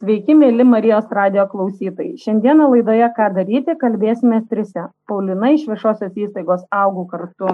[0.00, 2.14] Sveiki, mėly Marijos radio klausytojai.
[2.22, 4.84] Šiandieną laidoje Ką daryti kalbėsime trise.
[5.10, 7.50] Paulina iš viešosios įstaigos augų kartu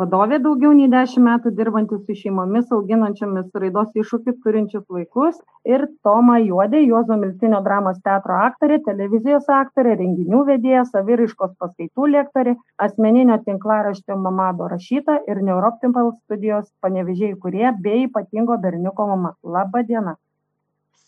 [0.00, 5.42] vadovė daugiau nei dešimt metų dirbanti su šeimomis auginančiomis raidos iššūkius turinčius vaikus
[5.74, 12.54] ir Toma Juodė, Juozo Miltinio dramos teatro aktorė, televizijos aktorė, renginių vedėja, saviraiškos paskaitų lektorė,
[12.86, 19.34] asmeninio tinklaraštio mamado rašyta ir Neuroptimpal studijos panevežėjai kurie bei ypatingo berniuko mama.
[19.58, 20.16] Labą dieną.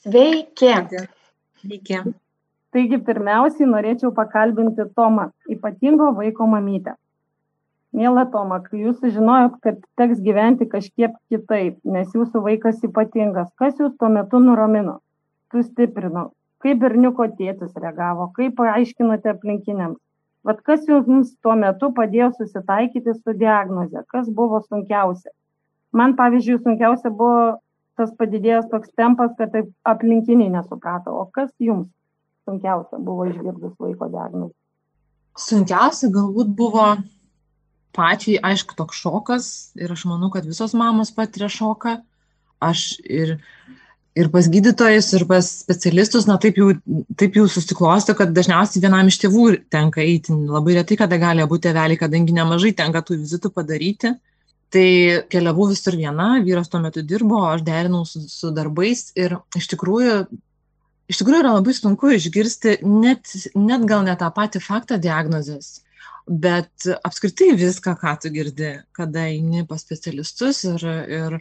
[0.00, 0.68] Sveiki.
[1.60, 1.96] Sveiki.
[2.72, 6.94] Taigi pirmiausiai norėčiau pakalbinti Tomą, ypatingo vaiko mamytę.
[7.92, 13.76] Miela toma kai jūs sužinojot kad teks gyventi kažkiek kitaip nes jūsų vaikas ypatingas kas
[13.82, 15.00] jus tuo metu nuramino?
[15.52, 16.30] Sustiprino.
[16.64, 18.30] Kaip berniuko tėtis reagavo?
[18.36, 19.98] Kaip paaiškinote aplinkiniams?
[20.48, 24.06] Vat kas jums tuo metu padėjo susitaikyti su diagnoze?
[24.08, 25.34] Kas buvo sunkiausia?
[25.92, 27.58] Man pavyzdžiui sunkiausia buvo
[28.00, 31.88] tas padidėjęs toks tempas kad taip aplinkiniai nesuprato o kas jums
[32.48, 34.56] sunkiausia buvo išgirdus vaiko diagnozę
[35.38, 36.90] sunkiausia galbūt buvo
[37.96, 39.46] pačiai aišku toks šokas
[39.78, 41.98] ir aš manau, kad visos mamos patiria šoką.
[42.60, 43.38] Aš ir,
[44.18, 46.74] ir pas gydytojus, ir pas specialistus, na taip jau,
[47.18, 50.34] taip jau susiklosto, kad dažniausiai vienam iš tėvų tenka eiti.
[50.34, 54.12] Labai retai kada gali būti tėveliai, kadangi nemažai tenka tų vizitų padaryti.
[54.70, 54.86] Tai
[55.32, 60.16] keliavau visur viena, vyras tuo metu dirbo, aš derinau su, su darbais ir iš tikrųjų,
[61.10, 65.80] iš tikrųjų yra labai sunku išgirsti net, net gal ne tą patį faktą diagnozės
[66.30, 71.38] bet apskritai viską, ką tu girdi, kada eini pas specialistus ir, ir,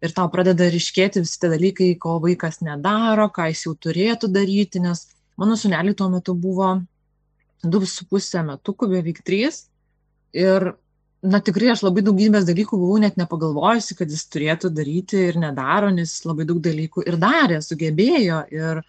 [0.00, 4.80] ir tau pradeda ryškėti visi tie dalykai, ko vaikas nedaro, ką jis jau turėtų daryti,
[4.80, 5.08] nes
[5.40, 6.78] mano suneliai tuo metu buvo
[7.64, 9.60] 2,5 metukų, beveik 3.
[10.40, 10.70] Ir,
[11.22, 15.90] na tikrai aš labai daugybės dalykų buvau net nepagalvojusi, kad jis turėtų daryti ir nedaro,
[15.92, 18.44] nes jis labai daug dalykų ir darė, sugebėjo.
[18.54, 18.82] Ir,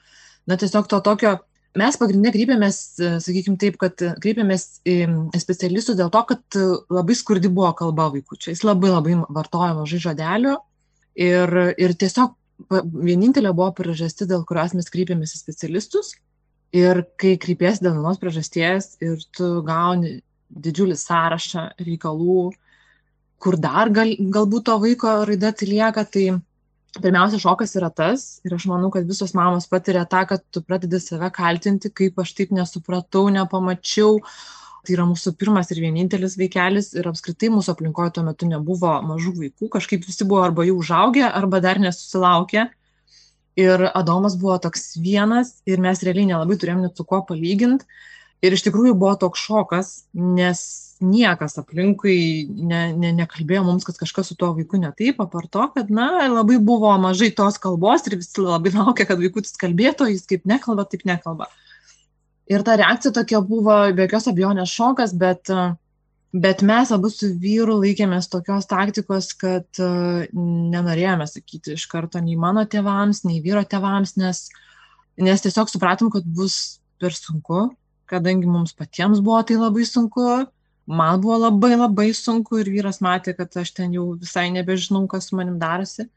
[0.47, 1.37] na tiesiog to tokio
[1.77, 2.77] mes pagrinde kreipiamės
[3.23, 4.97] sakykim taip kad kreipiamės į
[5.39, 6.57] specialistus dėl to kad
[6.91, 10.57] labai skurdi buvo kalba vaikučio jis labai labai vartojo mažai žodelių
[11.27, 12.35] ir ir tiesiog
[12.71, 16.11] vienintelė buvo priežastis dėl kurios mes kreipėmės į specialistus
[16.75, 20.19] ir kai kreipiesi dėl vienos priežasties ir tu gauni
[20.51, 22.51] didžiulį sąrašą reikalų
[23.41, 26.25] kur dar gal, galbūt to vaiko raida atsilieka, tai
[27.01, 30.99] pirmiausia šokas yra tas ir aš manau kad visos mamos patiria tą kad tu pradedi
[31.01, 34.19] save kaltinti kaip aš taip nesupratau nepamačiau.
[34.81, 39.35] Tai yra mūsų pirmas ir vienintelis vaikelis ir apskritai mūsų aplinkoj tuo metu nebuvo mažų
[39.37, 42.63] vaikų kažkaip visi buvo arba jau užaugę arba dar nesusilaukę
[43.61, 47.85] ir adomas buvo toks vienas ir mes realiai nelabai turėjom net su kuo palygint
[48.41, 50.61] ir iš tikrųjų buvo toks šokas nes
[51.01, 55.67] niekas aplinkui ne ne nekalbėjo mums kad kažkas su tuo vaiku ne taip apart to
[55.75, 60.13] kad na labai buvo mažai tos kalbos ir visi labai laukė kad vaikutis kalbėtų o
[60.13, 61.49] jis kaip nekalba taip nekalba.
[62.51, 65.53] Ir ta reakcija tokia buvo be jokios abejonės šokas bet
[66.31, 69.81] bet mes abu su vyru laikėmės tokios taktikos kad
[70.33, 74.45] nenorėjome sakyti iš karto nei mano tėvams nei vyro tėvams nes
[75.21, 77.69] nes tiesiog supratom kad bus per sunku
[78.11, 80.25] kadangi mums patiems buvo tai labai sunku,
[80.87, 85.29] man buvo labai labai sunku ir vyras matė, kad aš ten jau visai nebežinau, kas
[85.29, 86.07] su manim darosi.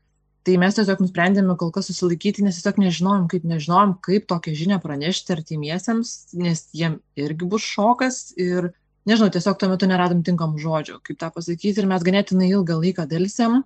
[0.44, 4.76] Tai mes tiesiog nusprendėme kol kas susilaikyti, nes tiesiog nežinojom, kaip nežinojom, kaip tokią žinią
[4.82, 8.68] pranešti artimiesiems, nes jiem irgi bus šokas ir,
[9.08, 13.06] nežinau, tiesiog tuo metu neradom tinkamų žodžių, kaip tą pasakyti ir mes ganėtinai ilgą laiką
[13.08, 13.62] dėlsiam,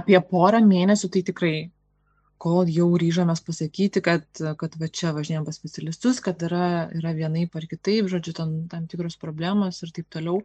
[0.00, 1.54] apie porą mėnesių tai tikrai
[2.42, 4.24] kol jau ryžomės pasakyti, kad,
[4.58, 8.88] kad va čia važinėjom pas specialistus, kad yra, yra vienaip ar kitaip, žodžiu, tam, tam
[8.90, 10.40] tikros problemos ir taip toliau.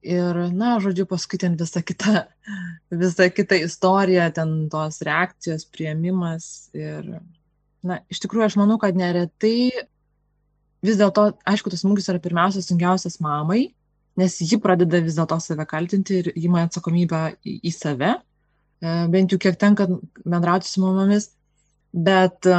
[0.00, 2.24] Ir, na, žodžiu, paskui ten visa kita,
[3.02, 6.70] visa kita istorija, ten tos reakcijos, prieimimas.
[6.72, 7.18] Ir,
[7.84, 9.68] na, iš tikrųjų, aš manau, kad neretai
[10.80, 13.74] vis dėlto, aišku, tas smūgis yra pirmiausia sunkiausias mamai,
[14.16, 18.16] nes ji pradeda vis dėlto save kaltinti ir įma atsakomybę į, į save
[18.80, 19.86] bent jau kiek tenka
[20.24, 21.30] bendrauti su mamomis,
[21.92, 22.56] bet e,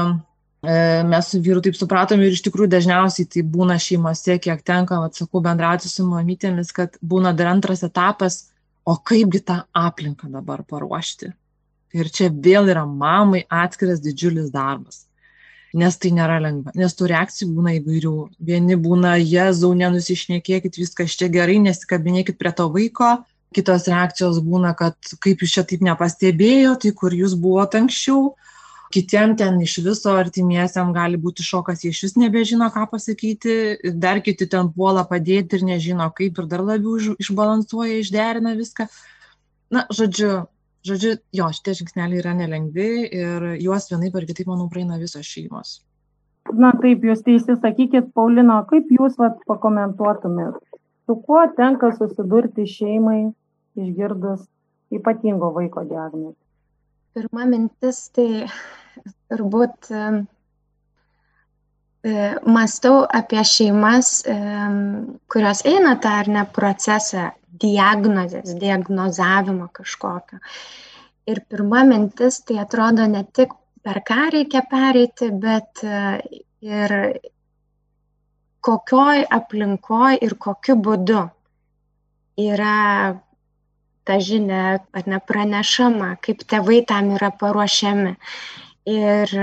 [1.07, 5.41] mes su vyru taip supratom ir iš tikrųjų dažniausiai tai būna šeimose, kiek tenka, atsakau,
[5.43, 8.43] bendrauti su mamytėmis, kad būna dar antras etapas,
[8.85, 11.31] o kaipgi tą aplinką dabar paruošti.
[11.97, 15.05] Ir čia vėl yra mamai atskiras didžiulis darbas.
[15.75, 18.15] Nes tai nėra lengva, nes tų reakcijų būna įvairių.
[18.43, 23.11] Vieni būna, jezau, nenusišnekėkit, viskas čia gerai, nesikabinėkit prie to vaiko,
[23.55, 28.33] kitos reakcijos būna kad kaip jūs čia taip nepastebėjot tai kur jūs buvot anksčiau.
[28.91, 33.53] Kitiem ten iš viso artimiesiem gali būti šokas jie išvis nebežino ką pasakyti.
[33.95, 38.89] Dar kiti ten puola padėti ir nežino kaip ir dar labiau iš išbalansuoja išderina viską.
[39.71, 40.41] Na žodžiu
[40.87, 45.79] žodžiu, jo, šitie žingsneliai yra nelengvi ir juos vienaip ar kitaip, manau, praeina visos šeimos.
[46.57, 50.57] Na taip, jūs teisi, sakykit, Paulino, kaip jūs vat, pakomentuotumėt,
[51.05, 53.29] su kuo tenka susidurti šeimai
[53.79, 54.45] išgirdus
[54.91, 56.37] ypatingo vaiko diagnozę?
[57.15, 58.47] Pirma mintis tai
[59.31, 59.91] turbūt
[62.01, 62.13] E,
[62.45, 64.07] mąstau apie šeimas,
[65.29, 67.27] kurios eina tą ar ne procesą
[67.63, 70.39] diagnozės, diagnozavimo kažkokio.
[71.29, 73.53] Ir pirma mintis, tai atrodo ne tik
[73.85, 76.01] per ką reikia pereiti, bet e,
[76.65, 76.95] ir
[78.65, 81.21] kokioj aplinkoj ir kokiu būdu
[82.41, 82.79] yra
[84.07, 88.15] ta žinia, ar nepranešama, kaip tėvai tam yra paruošiami.
[88.91, 89.33] Ir,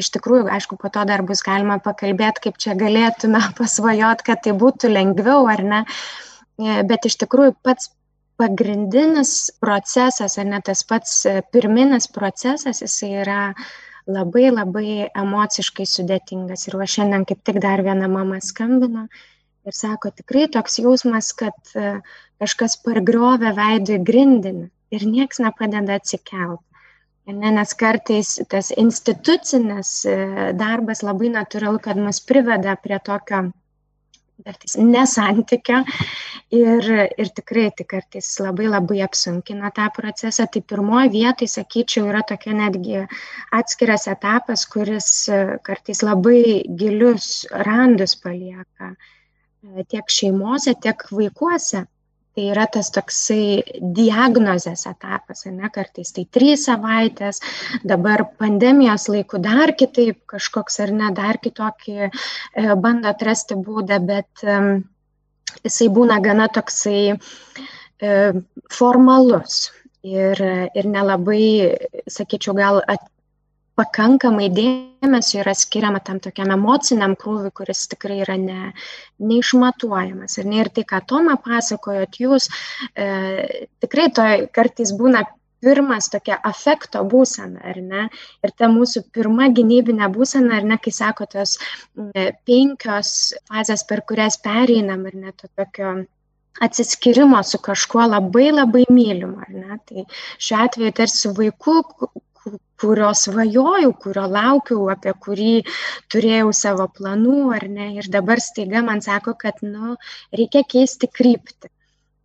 [0.00, 4.56] iš tikrųjų, aišku, po to dar bus galima pakalbėti, kaip čia galėtume pasvajot, kad tai
[4.56, 5.80] būtų lengviau ar ne.
[6.60, 7.92] E, bet iš tikrųjų pats
[8.40, 13.42] pagrindinis procesas, ar ne tas pats pirminis procesas, jisai yra
[14.10, 16.64] labai labai emociškai sudėtingas.
[16.68, 19.04] Ir va šiandien kaip tik dar viena mama skambino
[19.66, 22.00] ir sako, tikrai toks jausmas, kad e,
[22.40, 26.62] kažkas pargriovė veidui grindinį ir nieks nepadeda atsikelt.
[27.30, 30.14] Ne, nes kartais tas institucinis e,
[30.58, 33.42] darbas labai natūralu, kad mus priveda prie tokio
[34.40, 35.82] kartais nesantykio
[36.56, 36.88] ir,
[37.20, 40.48] ir tikrai tai kartais labai labai apsunkina tą procesą.
[40.50, 43.04] Tai pirmoji vietoj, sakyčiau, yra tokia netgi
[43.60, 45.40] atskiras etapas, kuris e,
[45.70, 46.42] kartais labai
[46.82, 47.30] gilius
[47.68, 51.86] randus palieka e, tiek šeimose, tiek vaikuose
[52.34, 57.40] tai yra tas toksai diagnozės etapas, ne, kartais tai trys savaitės,
[57.84, 62.10] dabar pandemijos laiku dar kitaip kažkoks ar ne, dar kitokį e,
[62.78, 64.44] bando atrasti būdą, bet
[65.64, 68.16] jisai būna gana toksai e,
[68.70, 69.70] formalus
[70.06, 70.40] ir,
[70.74, 71.76] ir nelabai,
[72.08, 73.02] sakyčiau, gal at,
[73.78, 78.72] pakankamai dėmesio yra skiriama tam tokiam emociniam krūviui, kuris tikrai yra ne,
[79.22, 80.38] neišmatuojamas.
[80.40, 82.48] Ir, ne, ir tai, ką Toma pasakojot, jūs
[82.94, 84.26] e, tikrai to
[84.56, 85.24] kartais būna
[85.60, 88.06] pirmas tokia afekto būsena, ar ne?
[88.44, 91.58] Ir ta mūsų pirma gynybinė būsena, ar ne, kai sako tos
[92.48, 93.12] penkios
[93.50, 96.00] fazės, per kurias pereinam, ar ne, to tokio
[96.64, 99.78] atsiskirimo su kažkuo labai labai mylimu, ar ne?
[99.86, 100.06] Tai
[100.40, 101.76] šiuo atveju tarsi vaiku,
[102.80, 105.56] kurio svajojau, kurio laukiau, apie kurį
[106.12, 107.90] turėjau savo planų ar ne.
[108.00, 109.98] Ir dabar staiga man sako, kad, nu,
[110.36, 111.72] reikia keisti kryptį.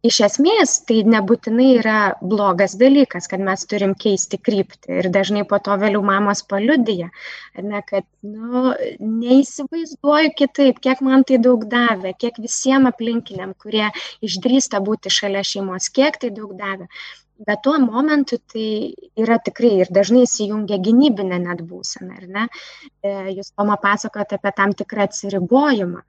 [0.06, 5.00] Iš esmės, tai nebūtinai yra blogas dalykas, kad mes turim keisti kryptį.
[5.02, 7.10] Ir dažnai po to vėliau mamos paliudyja,
[7.66, 13.90] ne, kad, nu, neįsivaizduoju kitaip, kiek man tai daug davė, kiek visiems aplinkiniam, kurie
[14.30, 16.86] išdrįsta būti šalia šeimos, kiek tai daug davė
[17.38, 22.44] bet tuo momentu tai yra tikrai ir dažnai įsijungia gynybinė net būsena, ar ne?
[23.04, 26.04] E, jūs Toma pasakojate apie tam tikrą atsiribojimą,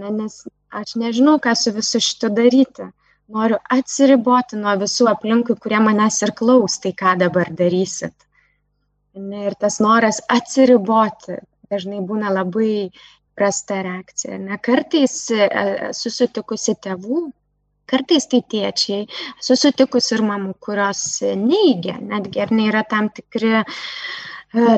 [0.00, 2.90] ne, nes aš nežinau, ką su visu šitu daryti.
[3.30, 8.14] Noriu atsiriboti nuo visų aplinkui, kurie manęs ir klaus, tai ką dabar darysit.
[9.14, 11.38] Ne, ir tas noras atsiriboti
[11.70, 12.90] dažnai būna labai
[13.38, 14.38] prasta reakcija.
[14.42, 15.46] Ne, kartais e,
[15.96, 17.28] susitikusi tėvų,
[17.90, 19.06] kartais tai tėčiai,
[19.42, 21.02] susitikus ir mamų, kurios
[21.38, 23.64] neigia, netgi ar nėra tam tikri e,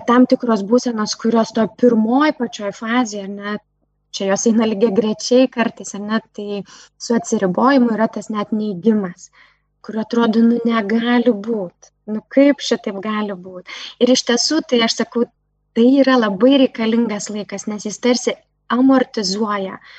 [0.09, 3.65] tam tikros būsenos, kurios to pirmoji pačioj fazėje, net
[4.13, 6.63] čia jos eina lygiai grečiai kartais, ar net tai
[7.01, 9.31] su atsiribojimu yra tas net neįgymas,
[9.85, 13.81] kur atrodo, nu negali būti, nu kaip šitaip gali būti.
[14.05, 15.27] Ir iš tiesų, tai aš sakau,
[15.77, 18.37] tai yra labai reikalingas laikas, nes jis tarsi
[18.73, 19.95] amortizuoja uh,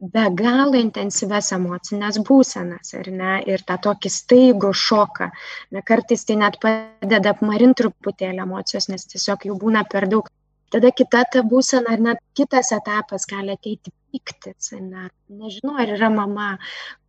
[0.00, 5.30] be galo intensyves emocines būsenas, ar ne, ir tą tokį staigų šoką.
[5.72, 10.28] Na, kartais tai net padeda apmarinti truputėlį emocijos, nes tiesiog jų būna per daug.
[10.74, 16.10] Tada kita ta būsena, ar net kitas etapas gali ateiti pyktis, ne, nežinau, ar yra
[16.10, 16.56] mama,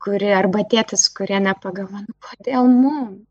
[0.03, 3.25] kuri, arba tėtis, kurie nepagalvo, nu, kodėl mums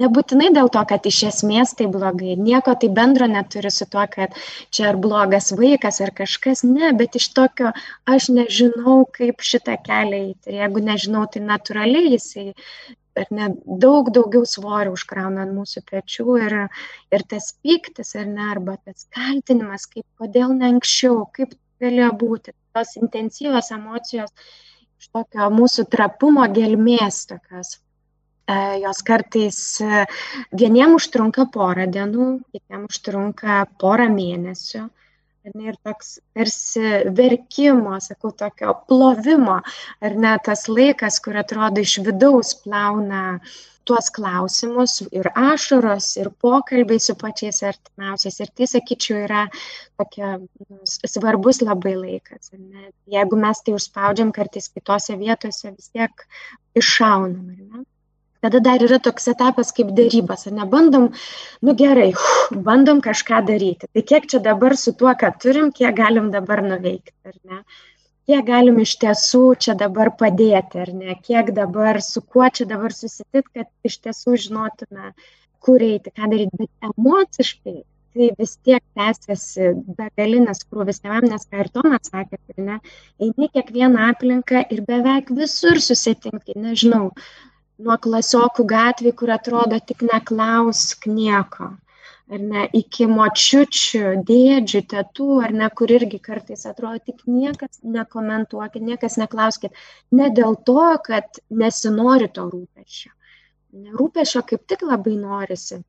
[0.00, 4.34] nebūtinai dėl to kad iš esmės tai blogai nieko tai bendro neturi su tuo kad
[4.72, 7.72] čia ar blogas vaikas ar kažkas ne bet iš tokio
[8.16, 10.50] aš nežinau kaip šitą kelią eiti.
[10.50, 12.48] Ir jeigu nežinau tai natūraliai jisai
[13.20, 13.50] ar ne
[13.84, 16.58] daug daugiau svorio užkrauna ant mūsų pečių ir,
[17.12, 22.56] ir tas pyktis ar ne, arba tas kaltinimas, kaip kodėl ne anksčiau, kaip galėjo būti,
[22.72, 24.32] tos intensyvios emocijos
[25.02, 27.76] iš tokio mūsų trapumo gelmės tokios
[28.48, 30.06] jos kartais e,
[30.52, 34.88] vieniem užtrunka porą dienų, kitiem užtrunka porą mėnesių.
[35.58, 39.58] Ir toks tarsi verkimo, sakau, tokio plovimo,
[40.00, 43.40] ar ne tas laikas, kur atrodo iš vidaus plauna
[43.84, 48.38] tuos klausimus ir ašaros, ir pokalbiai su pačiais artimiausiais.
[48.44, 49.42] Ir tai, sakyčiau, yra
[49.98, 52.52] tokia nu, svarbus labai laikas.
[53.10, 56.26] Jeigu mes tai užspaudžiam kartais kitose vietose, vis tiek
[56.78, 57.82] iššaunam.
[58.42, 60.66] Tada dar yra toks etapas kaip dėrybas, ar ne?
[60.74, 61.08] Bandom,
[61.62, 62.10] nu gerai,
[62.68, 63.86] bandom kažką daryti.
[63.94, 67.62] Tai kiek čia dabar su tuo, ką turim, kiek galim dabar nuveikti, ar ne?
[68.30, 72.94] kiek galim iš tiesų čia dabar padėti, ar ne, kiek dabar, su kuo čia dabar
[72.94, 75.14] susitikti, kad iš tiesų žinotume,
[75.62, 77.80] kur eiti, ką daryti, bet emociškai
[78.12, 82.76] tai vis tiek tęsiasi begalinis krūvis tėvam, nes ką ir Tomas sakė, tai ne,
[83.24, 87.08] eini kiekvieną aplinką ir beveik visur susitinki, nežinau,
[87.78, 91.72] nuo klasiokų gatvį, kur atrodo tik neklausk nieko
[92.32, 98.84] ar ne, iki močiučių, dėdžių, tėtų, ar ne, kur irgi kartais atrodo, tik niekas nekomentuokit,
[98.88, 99.76] niekas neklauskit.
[100.16, 103.12] Ne dėl to, kad nesinori to rūpešio.
[103.98, 105.80] Rūpešio kaip tik labai norisi,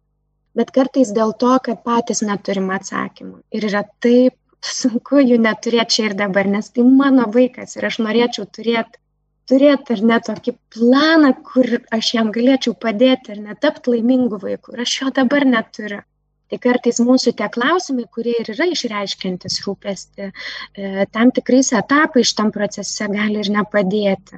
[0.55, 3.41] bet kartais dėl to, kad patys neturim atsakymų.
[3.55, 7.99] Ir yra taip sunku jų neturėti čia ir dabar, nes tai mano vaikas ir aš
[8.03, 9.02] norėčiau turėti
[9.49, 14.75] turėti ar ne tokį planą, kur aš jam galėčiau padėti ir netapti laimingu vaiku.
[14.75, 16.01] Ir aš jo dabar neturiu
[16.53, 22.51] tai kartais mūsų tie klausimai, kurie ir yra išreiškiantis rūpesti, e, tam tikrais etapais šitam
[22.53, 24.37] procese gali ir nepadėti.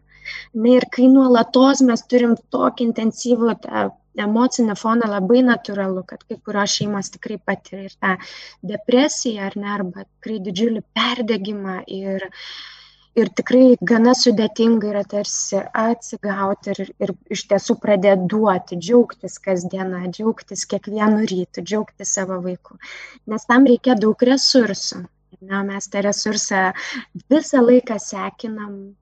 [0.55, 3.89] Na ir kai nuolatos mes turim tokį intensyvų tą
[4.25, 8.13] emocinį foną, labai natūralu, kad kai kurios šeimos tikrai patiria ir tą
[8.71, 12.39] depresiją ar ne, arba tikrai didžiulį perdegimą ir uh,
[13.19, 20.03] ir tikrai gana sudėtinga yra tarsi atsigauti ir, ir iš tiesų pradėti duoti, džiaugtis kasdieną,
[20.11, 22.77] džiaugtis kiekvienu rytu, džiaugtis savo vaiku.
[23.31, 25.05] Nes tam reikia daug resursų.
[25.45, 26.69] Na, mes tą resursą
[27.29, 28.95] visą laiką sekinam,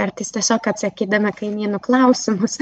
[0.00, 2.56] kartais tiesiog atsakydami kaimynų klausimus.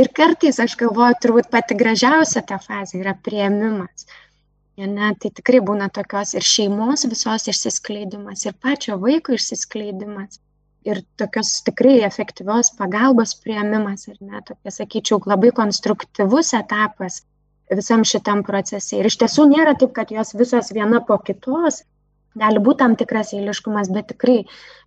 [0.00, 4.10] Ir kartais, aš galvoju, turbūt pati gražiausia ta fazė yra prieimimas
[4.80, 10.40] ane tai tikrai būna tokios ir šeimos visos išsiskleidimas ir pačio vaiko išsiskleidimas
[10.88, 17.20] ir tokios tikrai efektyvios pagalbos priėmimas ir net tokia sakyčiau labai konstruktyvus etapas
[17.72, 18.98] visam šitam procese.
[18.98, 21.82] Ir iš tiesų nėra taip kad jos visos viena po kitos
[22.38, 24.38] gali būti tam tikras eiliškumas bet tikrai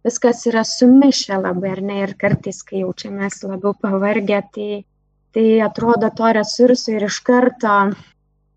[0.05, 4.69] viskas yra sumišę labai ar ne ir kartais kai jaučiamės labiau pavargę tai
[5.35, 7.75] tai atrodo to resurso ir iš karto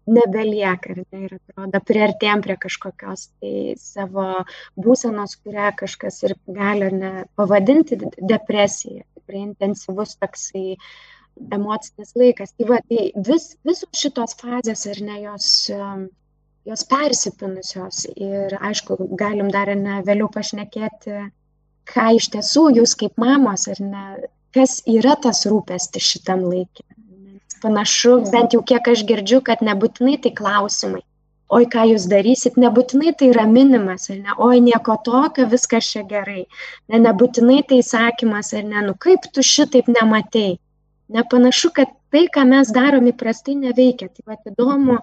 [0.08, 4.26] nebelieka ir tai ir atrodo priartėjom prie kažkokios tai savo
[4.86, 10.78] būsenos, kurią kažkas ir gali ne pavadinti depresija, tikrai intensyvus toksai
[11.54, 12.54] emocinis laikas.
[12.56, 15.50] Tai, va, tai vis, visos šitos fazės ar ne jos,
[16.68, 21.28] jos persipinusios ir aišku, galim dar ne vėliau pašnekėti,
[21.88, 24.06] ką iš tiesų jūs kaip mamos ar ne,
[24.56, 26.88] kas yra tas rūpestis šitam laikė
[27.62, 31.02] panašu, bent jau kiek aš girdžiu, kad nebūtinai tai klausimai.
[31.56, 36.42] Oi, ką jūs darysit, nebūtinai tai raminimas, ar ne, oi, nieko tokio, viskas čia gerai.
[36.92, 40.58] Ne, nebūtinai tai sakymas, ar ne, nu kaip tu šitaip nematei.
[41.16, 44.10] Nepanašu, kad tai, ką mes darom įprastai, neveikia.
[44.12, 44.98] Tai va įdomu,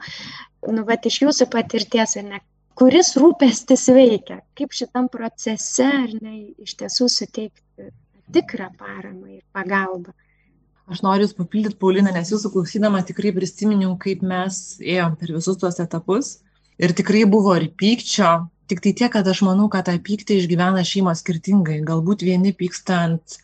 [0.76, 2.42] nu va iš jūsų patirties, ar ne,
[2.78, 7.90] kuris rūpestis veikia, kaip šitam procese, ar ne, iš tiesų suteikti
[8.36, 10.14] tikrą paramą ir pagalbą.
[10.86, 15.58] Aš noriu Jūs papildyti, Paulina, nes Jūsų klausydama tikrai prisiminiau, kaip mes ėjom per visus
[15.58, 16.36] tuos etapus.
[16.78, 20.84] Ir tikrai buvo ir pykčio, tik tai tiek, kad aš manau, kad tą pyktį išgyvena
[20.86, 21.80] šeima skirtingai.
[21.88, 23.40] Galbūt vieni pyksta ant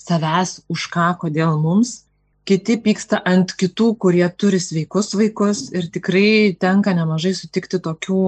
[0.00, 2.06] savęs už ką, kodėl mums,
[2.48, 5.66] kiti pyksta ant kitų, kurie turi sveikus vaikus.
[5.76, 8.22] Ir tikrai tenka nemažai sutikti tokių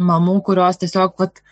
[0.00, 1.42] mamų, kurios tiesiog, vat,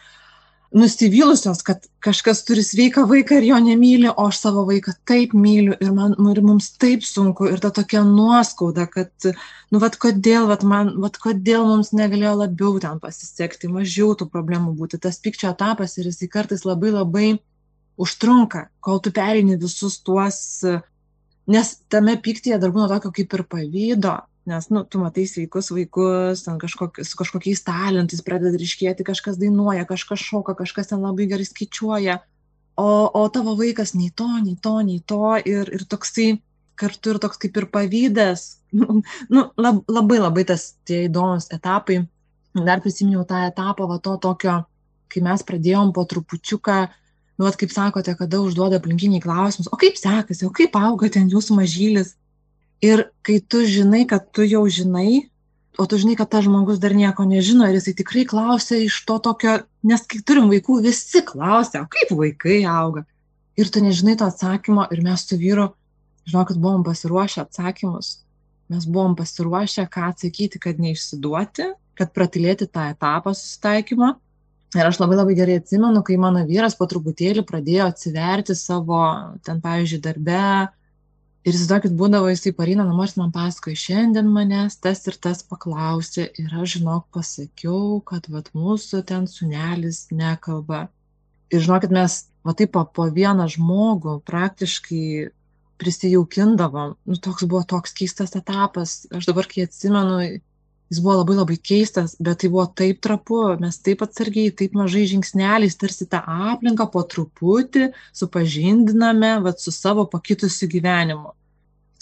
[0.75, 5.77] nusivylusios, kad kažkas turi sveiką vaiką ir jo nemyli, o aš savo vaiką taip myliu
[5.81, 9.13] ir, man, ir mums taip sunku ir ta tokia nuoskauda, kad,
[9.73, 14.75] nu, vad kodėl, vad man, vad kodėl mums negalėjo labiau ten pasisekti, mažiau tų problemų
[14.77, 15.01] būti.
[15.01, 17.29] Tas pykčio etapas ir jisai kartais labai labai
[17.99, 20.39] užtrunka, kol tu perini visus tuos,
[21.49, 24.19] nes tame pyktyje dar būna tokio kaip ir pavydo,
[24.49, 29.85] nes nu tu matai sveikus vaikus ten kažkok su kažkokiais talentais pradeda ryškėti kažkas dainuoja
[29.89, 32.19] kažkas šoka kažkas ten labai gerai skaičiuoja.
[32.79, 32.91] O
[33.21, 36.39] o tavo vaikas nei to nei to nei to ir ir toksai
[36.79, 38.57] kartu ir toks kaip ir pavydas.
[39.33, 42.03] Nu lab, labai labai tas tie įdomus etapai.
[42.55, 44.65] Dar prisiminiau tą etapą va to tokio
[45.13, 46.79] kai mes pradėjom po trupučiuką
[47.39, 51.31] nu vat kaip sakote kada užduoda aplinkiniai klausimus o kaip sekasi o kaip auga ten
[51.33, 52.15] jūsų mažylis
[52.85, 55.29] ir kai tu žinai kad tu jau žinai
[55.79, 59.19] o tu žinai kad tas žmogus dar nieko nežino ir jisai tikrai klausia iš to
[59.23, 63.07] tokio nes kai turim vaikų visi klausia kaip vaikai auga
[63.59, 65.73] ir tu nežinai to atsakymo ir mes su vyru
[66.29, 68.23] žinokit, buvom pasiruošę atsakymus.
[68.69, 74.13] Mes buvom pasiruošę, ką atsakyti, kad neišsiduoti, kad pratilėti tą etapą susitaikymo.
[74.77, 79.01] Ir aš labai labai gerai atsimenu, kai mano vyras po truputėlį pradėjo atsiverti savo,
[79.47, 80.43] ten, pavyzdžiui, darbe.
[81.49, 86.27] Ir įsivaizduokit, būdavo jisai pareina namo ir man pasakoja, šiandien manęs tas ir tas paklausė
[86.43, 90.83] ir aš, žinok, pasakiau, kad vat, mūsų ten sunelis nekalba.
[91.49, 95.31] Ir žinokit, mes va taip po, po vieną žmogų praktiškai
[95.81, 96.99] prisijaukindavom.
[97.09, 99.07] Nu, toks buvo toks keistas etapas.
[99.15, 100.21] Aš dabar, kai atsimenu,
[100.93, 105.07] jis buvo labai labai keistas, bet tai buvo taip trapu, mes taip atsargiai, taip mažai
[105.15, 106.21] žingsneliais, tarsi tą
[106.53, 107.91] aplinką po truputį
[108.21, 111.38] supažindiname vat, su savo pakitusiu gyvenimu.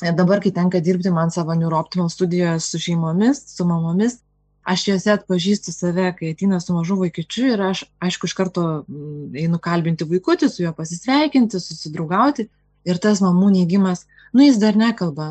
[0.04, 4.18] Ir dabar, kai tenka dirbti man savo Neuroptimal studijoje su šeimomis, su mamomis,
[4.66, 9.38] aš juose atpažįstu save, kai ateina su mažu vaikičiu ir aš, aišku, iš karto mm,
[9.44, 12.48] einu kalbinti vaikutį, su juo pasisveikinti, susidraugauti,
[12.86, 14.04] ir tas mamų neigimas,
[14.36, 15.30] nu jis dar nekalba,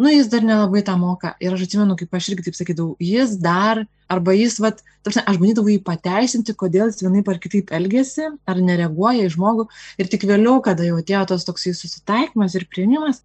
[0.00, 1.34] nu jis dar nelabai tą moka.
[1.42, 5.40] Ir aš atsimenu, kaip aš irgi taip sakydavau, jis dar, arba jis, vat, tarsi, aš
[5.42, 9.68] bandydavau jį pateisinti, kodėl jis vienaip ar kitaip elgesi, ar nereaguoja į žmogų.
[10.00, 13.24] Ir tik vėliau, kada jau atėjo tas toksai susitaikymas ir priėmimas,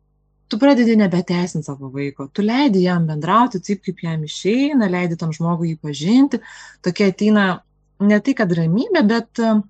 [0.51, 5.31] tu pradedi nebeteisinti savo vaiko, tu leidi jam bendrauti taip, kaip jam išeina, leidi tam
[5.35, 6.41] žmogui jį pažinti,
[6.83, 7.45] tokia ateina
[8.03, 9.61] ne tai, kad ramybė, bet uh,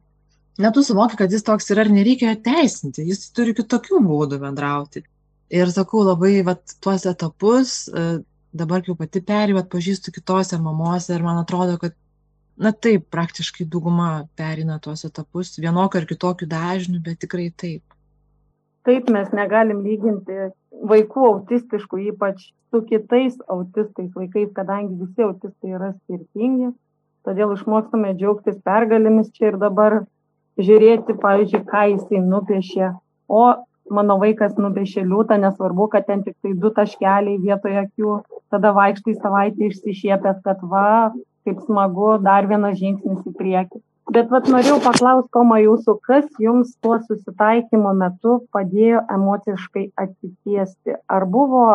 [0.61, 5.03] net tu suvoki, kad jis toks yra ir nereikia teisinti, jis turi kitokių būdų bendrauti.
[5.51, 8.21] Ir sakau, labai vat, tuos etapus, e,
[8.55, 11.97] dabar jau pati perėjau, atpažįstu kitose mamose ir man atrodo, kad,
[12.61, 17.83] na taip, praktiškai dauguma perina tuos etapus vienokiu ar kitokiu dažniu, bet tikrai taip.
[18.87, 20.37] Taip, mes negalim lyginti
[20.89, 26.71] vaikų autistiškų, ypač su kitais autistais vaikais, kadangi visi autistai yra skirtingi.
[27.27, 29.99] Todėl išmokstame džiaugtis pergalėmis čia ir dabar
[30.61, 32.93] žiūrėti, pavyzdžiui, ką jisai nupiešė.
[33.29, 33.43] O
[33.91, 38.17] mano vaikas nupiešė liūtą, nesvarbu, kad ten tik tai du taškeliai vietoje akių,
[38.53, 41.11] tada vaikštai savaitę išsišiepęs, kad va,
[41.45, 43.81] kaip smagu, dar vienas žingsnis į priekį.
[44.11, 50.97] Bet vat norėjau paklausti, Toma, jūsų, kas jums tuo susitaikymo metu padėjo emociškai atsitiesti?
[51.07, 51.65] Ar buvo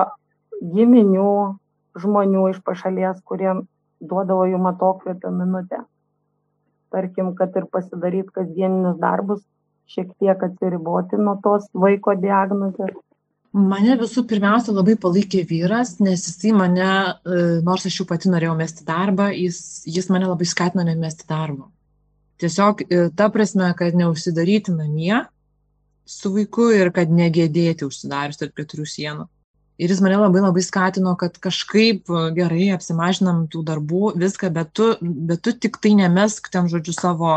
[0.60, 1.32] giminių
[1.96, 3.64] žmonių iš pašalies, kuriem
[4.04, 5.86] duodavo jum atokvėpio minutę?
[6.96, 9.42] tarkim, kad ir pasidaryti kasdieninius darbus,
[9.90, 12.94] šiek tiek atsiriboti nuo tos vaiko diagnozės?
[13.56, 16.88] Mane visų pirmiausia labai palaikė vyras, nes jisai mane,
[17.24, 21.70] e, nors aš jau pati norėjau mesti darbą, jis, jis mane labai skatino nemesti darbo.
[22.42, 25.22] Tiesiog e, ta prasme, kad neužsidaryti namie
[26.06, 29.26] su vaiku ir kad negėdėti užsidarius tarp keturių sienų
[29.78, 34.72] ir jis mane labai labai skatino, kad kažkaip e, gerai apsimažinam tų darbų, viską, bet
[34.76, 37.36] tu, bet tu tik tai nemesk ten, žodžiu, savo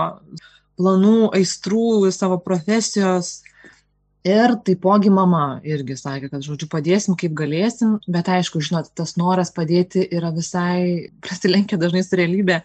[0.79, 3.39] planų, aistrų, savo profesijos.
[4.27, 9.51] Ir taipogi mama irgi sakė, kad, žodžiu, padėsim kaip galėsim, bet aišku, žinot, tas noras
[9.55, 12.59] padėti yra visai prasilenkia dažnai su realybė,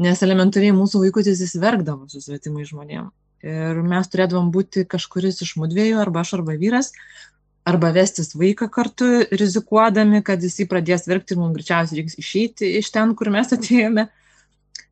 [0.00, 3.12] nes elementariai mūsų vaikutis jis verkdavo su svetimai žmonėm.
[3.44, 6.90] Ir mes turėdavom būti kažkuris iš mūdviejų, arba aš, arba vyras,
[7.68, 12.90] arba vestis vaiką kartu, rizikuodami, kad jisai pradės verkti ir mums greičiausiai reiks išeiti iš
[12.94, 14.08] ten, kur mes atėjome.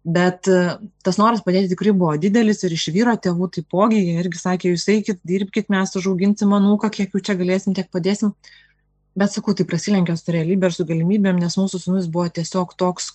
[0.02, 0.58] Bet e,
[1.06, 4.88] tas noras padėti tikrai buvo didelis ir iš vyro tėvų taipogi, jie irgi sakė, jūs
[4.90, 8.32] eikit, dirbkit, mes užauginsim anūką, kiek jų čia galėsim, tiek padėsim.
[9.14, 13.12] Bet sakau, tai prasilenkia su realybė ir su galimybėm, nes mūsų sunus buvo tiesiog toks,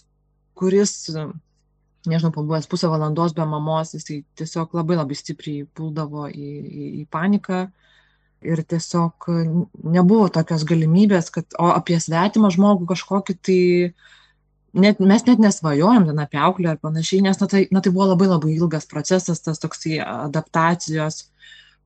[0.58, 0.94] kuris,
[2.12, 7.06] nežinau, pabuvęs pusę valandos be mamos, jisai tiesiog labai labai stipriai puldavo į, į, į
[7.14, 7.68] paniką.
[8.46, 9.26] Ir tiesiog
[9.96, 13.62] nebuvo tokios galimybės, kad, o apie svetimą žmogų kažkokį tai,
[14.78, 18.12] net, mes net nesvajojom ten apie auklę ar panašiai, nes na, tai, na, tai buvo
[18.12, 21.24] labai labai ilgas procesas, tas toksai adaptacijos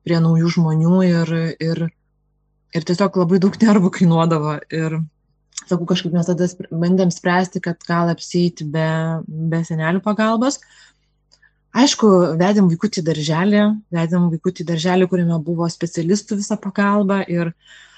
[0.04, 1.32] prie naujų žmonių ir,
[1.62, 1.82] ir,
[2.74, 4.58] ir tiesiog labai daug nervų kainuodavo.
[4.74, 4.98] Ir
[5.66, 8.88] sakau, kažkaip mes tada bandėm spręsti, kad gal apsėti be,
[9.26, 10.60] be senelių pagalbos,
[11.72, 12.08] aišku
[12.40, 13.62] vedėm vaikutį darželį
[13.94, 17.52] vedėm vaikutį darželį kuriame buvo specialistų visa pagalba ir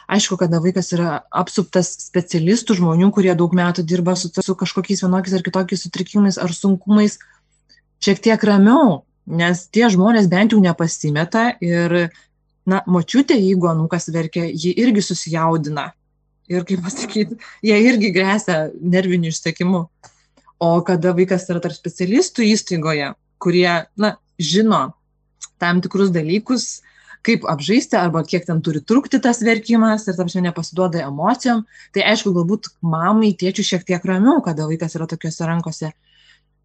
[0.07, 5.35] aišku kada vaikas yra apsuptas specialistų žmonių kurie daug metų dirba su, su kažkokiais vienokiais
[5.39, 7.19] ar kitokiais sutrikimais ar sunkumais
[8.05, 12.09] šiek tiek ramiau nes tie žmonės bent jau nepasimeta ir
[12.69, 15.91] na močiutė jeigu anūkas verkia ji irgi susijaudina
[16.51, 19.85] ir kaip pasakyti jai irgi grėsia nerviniu išsekimu
[20.65, 23.13] o kada vaikas yra tarp specialistų įstaigoje
[23.45, 24.95] kurie, na, žino
[25.61, 26.81] tam tikrus dalykus,
[27.25, 31.63] kaip apžaisti arba kiek ten turi trukti tas verkimas ir tam šiandien nepasiduoda emocijom,
[31.95, 35.93] tai aišku, galbūt mamai, tėčiui šiek tiek ramiau, kada vaikas yra tokiuose rankose.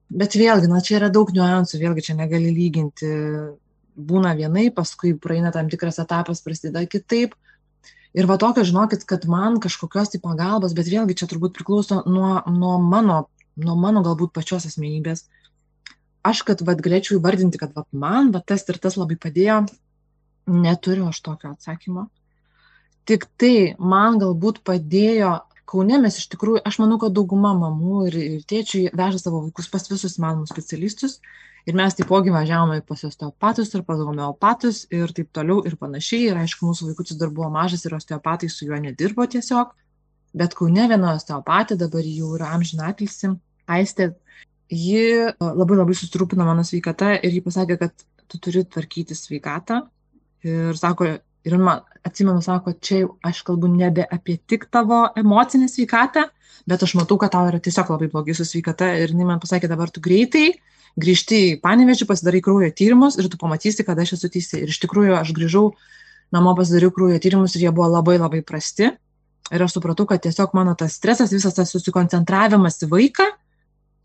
[0.10, 3.10] Bet vėlgi, na, čia yra daug niuansų, vėlgi čia negali lyginti.
[4.10, 7.36] Būna vienai, paskui praeina tam tikras etapas, prasideda kitaip.
[8.18, 12.40] Ir va tokio, žinokit, kad man kažkokios tai pagalbos, bet vėlgi čia turbūt priklauso nuo,
[12.50, 13.20] nuo, mano,
[13.60, 15.28] nuo mano galbūt pačios asmenybės.
[16.26, 19.62] Aš, kad vad galėčiau įvardinti, kad vat, man vat, tas ir tas labai padėjo,
[20.50, 22.08] neturiu aš tokio atsakymo.
[23.10, 25.38] Tik tai man galbūt padėjo
[25.70, 29.68] Kaune mes iš tikrųjų, aš manau, kad dauguma mamų ir, ir tėčių veža savo vaikus
[29.70, 31.20] pas visus įmanomus specialistus
[31.68, 36.30] ir mes taipogi važiavome pas osteopatus ir pas homeopatus ir taip toliau ir panašiai.
[36.32, 39.74] Ir aišku, mūsų vaikutis dar buvo mažas ir osteopatai su juo nedirbo tiesiog.
[40.40, 43.32] Bet kaune viena osteopatė, dabar jau yra amžinatilsi,
[43.70, 44.12] aistė,
[44.70, 49.82] ji e, labai labai susirūpino mano sveikata ir ji pasakė, kad tu turi tvarkyti sveikatą.
[50.46, 51.08] Ir sako,
[51.50, 56.28] ir man atsimenu, sako, čia aš kalbu nebe apie tik tavo emocinę sveikatą,
[56.70, 59.72] bet aš matau, kad tau yra tiesiog labai blogai su sveikata ir jinai man pasakė,
[59.72, 60.52] dabar tu greitai
[60.98, 64.64] grįžti į panevežį, pasidarai kraujo tyrimus ir tu pamatysi, kad aš esu teisė.
[64.64, 65.66] Ir iš tikrųjų aš grįžau
[66.34, 68.92] namo, pasidariau kraujo tyrimus ir jie buvo labai labai prasti.
[69.50, 73.26] Ir aš supratau, kad tiesiog mano tas stresas, visas tas susikoncentravimas į vaiką,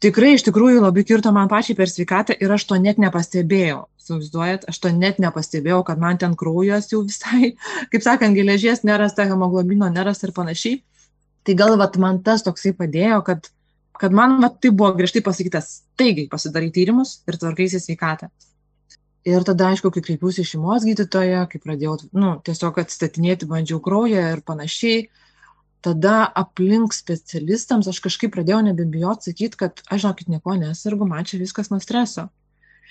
[0.05, 3.85] tikrai iš tikrųjų labai kirto man pačiai per sveikatą ir aš to net nepastebėjau.
[4.05, 7.55] Suvaizduojat, aš to net nepastebėjau, kad man ten kraujas jau visai,
[7.93, 10.81] kaip sakant, geležies nerasta, hemoglobino nerasta ir panašiai.
[11.45, 13.51] Tai gal vat, man tas toksai padėjo, kad
[13.99, 18.31] kad man va, tai buvo griežtai pasakytas, staigiai pasidarai tyrimus ir tvarkaisi sveikatą.
[19.25, 24.25] Ir tada, aišku, kai kreipiausi į šeimos gydytoją, kai pradėjau, nu, tiesiog atstatinėti, bandžiau kraują
[24.35, 25.07] ir panašiai,
[25.85, 31.41] tada aplink specialistams aš kažkaip pradėjau nebebijoti sakyti, kad aš žinokit, nieko nesirgu, man čia
[31.41, 32.29] viskas nuo streso.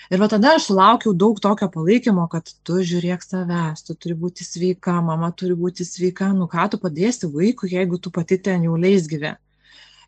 [0.10, 4.46] Ir va tada aš sulaukiau daug tokio palaikymo, kad tu žiūrėk savęs, tu turi būti
[4.46, 8.74] sveika, mama turi būti sveika, nu ką tu padėsi vaikui, jeigu tu pati ten jau
[8.80, 9.36] leis gyve.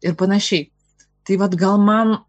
[0.02, 0.72] Ir panašiai
[1.26, 2.20] tai vat gal man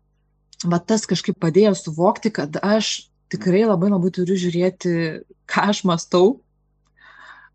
[0.65, 4.93] va tas kažkaip padėjo suvokti, kad aš tikrai labai labai turiu žiūrėti,
[5.51, 6.39] ką aš mastau,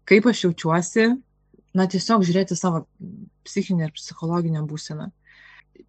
[0.10, 1.08] kaip aš jaučiuosi,
[1.78, 2.86] na tiesiog žiūrėti savo
[3.48, 5.10] psichinę ir psichologinę būseną.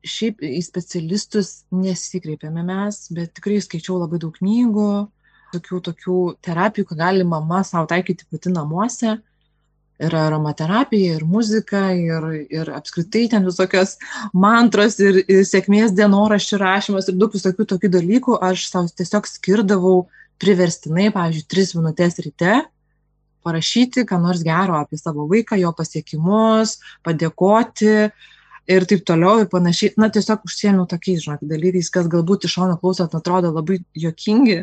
[0.07, 4.93] Šiaip į specialistus nesikreipėme mes, bet tikrai skaičiau labai daug knygų,
[5.53, 9.19] tokių, tokių terapijų, ką gali mama savo taikyti pati namuose
[10.03, 13.97] ir aromaterapija, ir muzika, ir, ir apskritai ten visokios
[14.35, 19.97] mantros, ir, ir sėkmės dienoraščių rašymas, ir daug visokių tokių dalykų aš savo tiesiog skirdavau
[20.43, 22.63] priverstinai, pavyzdžiui, tris minutės ryte
[23.43, 27.95] parašyti, ką nors gero apie savo vaiką, jo pasiekimus, padėkoti
[28.71, 29.97] ir taip toliau ir panašiai.
[29.99, 34.61] Na, tiesiog užsiemiau tokiais, žinok, dalykais, kas galbūt iš šono klausot atrodo labai jokingi,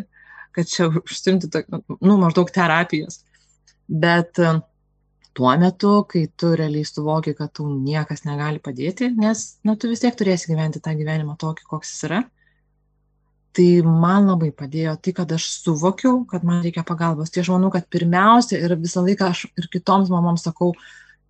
[0.56, 1.52] kad čia užsimti,
[1.99, 3.21] nu, maždaug terapijos.
[3.89, 4.62] Bet uh,
[5.39, 10.04] tuo metu, kai tu realiai suvoki, kad tau niekas negali padėti, nes na, tu vis
[10.04, 12.19] tiek turėsi gyventi tą gyvenimą tokį, koks jis yra.
[13.56, 17.32] Tai man labai padėjo tai, kad aš suvokiau, kad man reikia pagalbos.
[17.32, 20.73] Tai aš manau, kad pirmiausia ir visą laiką aš ir kitoms mamoms sakau,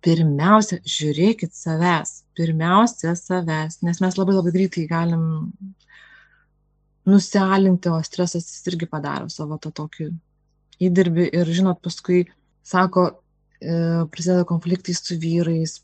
[0.04, 5.24] pirmiausia, žiūrėkit savęs, pirmiausia savęs, nes mes labai labai greitai galim
[7.08, 10.10] nusialinti, o stresas jis irgi padaro savo tą tokį
[10.82, 12.24] įdirbį ir, žinot, paskui
[12.66, 13.10] sako,
[13.60, 15.78] prasideda konfliktai su vyrais,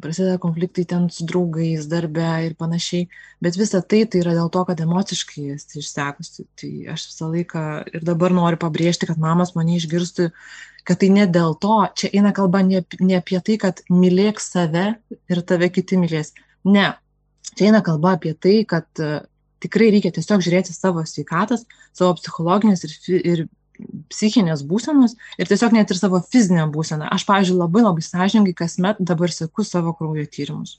[0.00, 3.08] prasideda konfliktai ten su draugais, darbe ir panašiai.
[3.44, 6.46] Bet visa tai tai yra dėl to, kad emociškai esi išsekusi.
[6.58, 10.30] Tai aš visą laiką ir dabar noriu pabrėžti, kad mamas mane išgirstų,
[10.88, 14.86] kad tai ne dėl to, čia eina kalba ne, ne apie tai, kad mylėk save
[15.30, 16.32] ir tave kiti mylės.
[16.64, 16.92] Ne.
[17.52, 19.20] Čia eina kalba apie tai, kad uh,
[19.62, 23.44] tikrai reikia tiesiog žiūrėti savo sveikatas, savo psichologinės ir, ir
[24.12, 27.08] psichinės būsenos ir tiesiog net ir savo fizinę būseną.
[27.12, 30.76] Aš, pavyzdžiui, labai labai sąžininkai kasmet dabar seku savo kraujo tyrimus.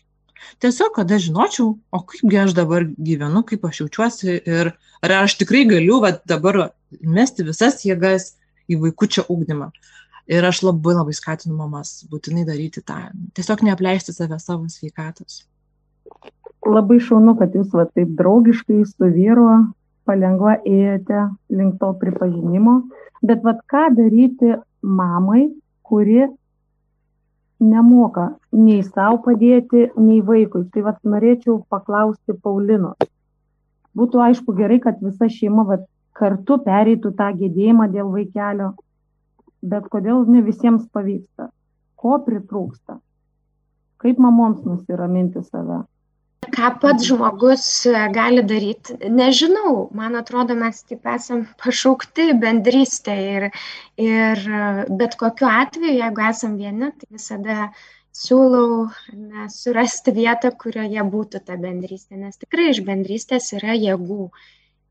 [0.60, 5.38] Tiesiog, kad aš žinočiau, o kaipgi aš dabar gyvenu, kaip aš jaučiuosi ir ar aš
[5.40, 6.60] tikrai galiu va, dabar
[7.00, 8.34] mesti visas jėgas
[8.72, 9.72] į vaikučio ūkdymą.
[10.32, 13.10] Ir aš labai labai skatinu mamas būtinai daryti tą.
[13.36, 15.44] Tiesiog neapleisti save savo sveikatos.
[16.64, 19.50] Labai šaunu, kad jūs va taip draugiškai su vyru
[20.08, 21.26] palengva ėjote
[21.58, 22.76] link to pripažinimo,
[23.24, 25.48] bet vad ką daryti mamai,
[25.84, 26.28] kuri
[27.64, 30.68] nemoka nei savo padėti, nei vaikui.
[30.74, 33.00] Tai vad norėčiau paklausti Paulinos.
[33.94, 35.86] Būtų aišku gerai, kad visa šeima vat,
[36.18, 38.74] kartu pereitų tą gėdėjimą dėl vaikelio,
[39.62, 41.50] bet kodėl ne visiems pavyksta?
[41.96, 43.00] Ko pritrūksta?
[44.04, 45.84] Kaip mamoms nusiraminti save?
[46.52, 53.50] Ką pats žmogus e, gali daryti, nežinau, man atrodo, mes taip esam pašaukti bendrystę ir,
[54.02, 54.64] ir e,
[55.02, 57.70] bet kokiu atveju, jeigu esam vieni, tai visada
[58.14, 64.28] siūlau ne, surasti vietą, kurioje būtų ta bendrystė, nes tikrai iš bendrystės yra jėgų.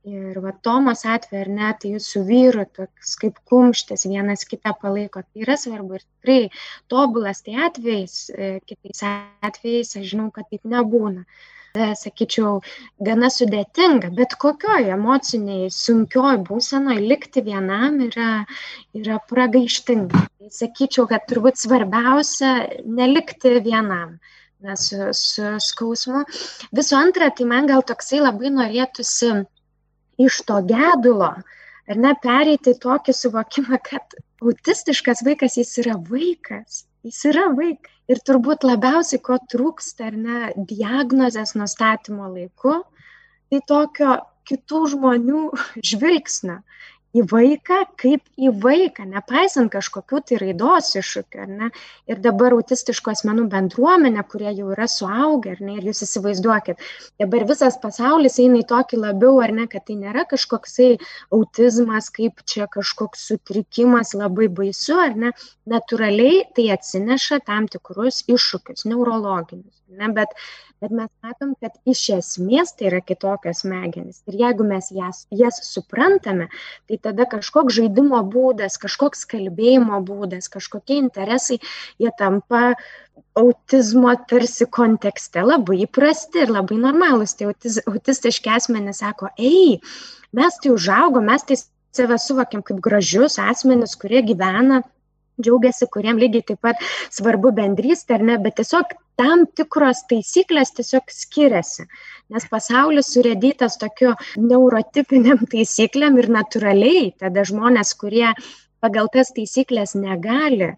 [0.03, 4.73] Ir va Tomos atveju, ar ne, tai jūs su vyru toks kaip kumštis vienas kitą
[4.81, 5.23] palaiko.
[5.23, 6.39] Tai yra svarbu ir tikrai
[6.91, 9.05] tobulas tai atvejais, e, kitais
[9.47, 11.23] atvejais aš žinau, kad taip nebūna.
[11.73, 12.59] Sakyčiau,
[13.01, 18.33] gana sudėtinga, bet kokioj emociniai sunkioj būsenoj likti vienam yra,
[18.99, 20.27] yra pragaištinga.
[20.27, 22.53] Tai sakyčiau, kad turbūt svarbiausia
[22.85, 24.19] nelikti vienam
[24.63, 26.27] na, su, su skausmu.
[26.77, 29.33] Visų antra, tai man gal toksai labai norėtųsi
[30.27, 31.33] iš to gedulo,
[31.89, 37.91] ar ne, pereiti tokį suvokimą, kad autistiškas vaikas jis yra vaikas, jis yra vaikas.
[38.11, 42.81] Ir turbūt labiausiai, ko trūksta, ar ne, diagnozės nustatymo laiku,
[43.49, 44.17] tai tokio
[44.51, 45.43] kitų žmonių
[45.91, 46.59] žvilgsnio
[47.13, 51.69] į vaiką kaip į vaiką, nepaisant kažkokių tai raidos iššūkių, ne?
[52.11, 55.77] Ir dabar autistiškų asmenų bendruomenė, kurie jau yra suaugę, ne?
[55.79, 56.81] Ir jūs įsivaizduokit,
[57.21, 60.91] dabar visas pasaulis eina į tokį labiau, ar ne, kad tai nėra kažkoksai
[61.37, 65.37] autizmas, kaip čia kažkoks sutrikimas labai baisu, ar ne?
[65.69, 70.13] Natūraliai tai atsineša tam tikrus iššūkius, neurologinius, ne?
[70.17, 70.33] Bet
[70.83, 74.23] bet mes matom, kad iš esmės tai yra kitokios smegenys.
[74.27, 76.49] Ir jeigu mes jas, jas suprantame,
[76.91, 81.59] tai tada kažkoks žaidimo būdas, kažkoks kalbėjimo būdas, kažkokie interesai,
[82.03, 82.75] jie tampa
[83.39, 87.37] autizmo tarsi kontekste labai įprasti ir labai normalūs.
[87.39, 89.79] Tai autiz, autistiški asmenys sako, ei,
[90.37, 91.59] mes tai užaugom, mes tai
[91.93, 94.83] save suvokiam kaip gražius asmenis, kurie gyvena
[95.43, 96.81] džiaugiasi, kuriem lygiai taip pat
[97.13, 101.87] svarbu bendrystė ar ne, bet tiesiog tam tikros taisyklės tiesiog skiriasi,
[102.35, 108.33] nes pasaulis surėdytas tokiu neurotipiniam taisyklėm ir natūraliai tada žmonės, kurie
[108.83, 110.73] pagal tas taisyklės negali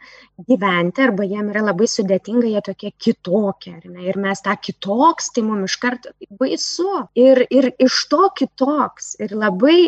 [0.50, 3.78] gyventi arba jiem yra labai sudėtinga, jie tokie kitokie.
[4.10, 6.90] Ir mes tą kitoks, tai mums iš karto baisu.
[7.16, 9.14] Ir, ir iš to kitoks.
[9.24, 9.78] Ir labai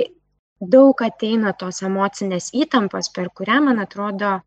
[0.61, 4.39] daug ateina tos emocinės įtampos, per kurią, man atrodo,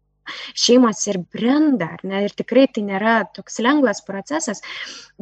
[0.58, 4.63] šeimos ir brenda, ar ne, ir tikrai tai nėra toks lengvas procesas,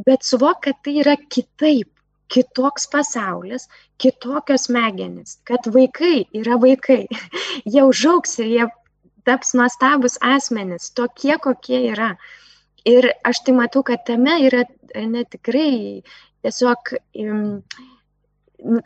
[0.07, 1.89] bet suvok, kad tai yra kitaip,
[2.33, 3.67] kitoks pasaulis,
[4.01, 7.05] kitokios smegenys, kad vaikai yra vaikai,
[7.73, 8.67] jie užauks ir jie
[9.27, 12.15] taps nuostabus asmenys, tokie, kokie yra.
[12.87, 14.63] Ir aš tai matau, kad tame yra
[14.95, 16.01] ne tikrai
[16.45, 16.93] tiesiog,